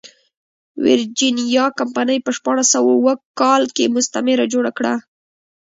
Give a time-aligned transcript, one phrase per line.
[0.83, 4.93] ویرجینیا کمپنۍ په شپاړس سوه اووه کال کې مستعمره جوړه کړه.